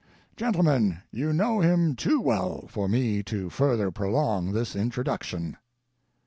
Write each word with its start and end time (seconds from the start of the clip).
Gentlemen, 0.35 0.97
you 1.11 1.31
know 1.31 1.59
him 1.59 1.95
too 1.95 2.19
well 2.19 2.65
for 2.67 2.89
me 2.89 3.21
to 3.21 3.51
further 3.51 3.91
prolong 3.91 4.51
this 4.51 4.75
introduction." 4.75 5.57